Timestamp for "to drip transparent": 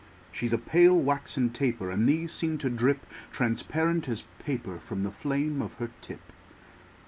2.57-4.09